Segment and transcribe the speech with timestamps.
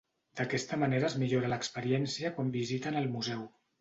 [0.37, 3.45] D'aquesta manera es millora l'experiència quan visiten el museu.